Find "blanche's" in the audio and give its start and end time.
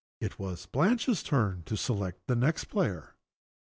0.65-1.21